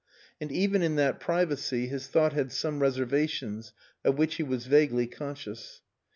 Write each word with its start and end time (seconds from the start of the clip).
And 0.39 0.51
even 0.51 0.81
in 0.81 0.95
that 0.95 1.19
privacy, 1.19 1.85
his 1.85 2.07
thought 2.07 2.33
had 2.33 2.51
some 2.51 2.79
reservations 2.79 3.71
of 4.03 4.17
which 4.17 4.37
he 4.37 4.41
was 4.43 4.65
vaguely 4.65 5.05
conscious. 5.05 5.81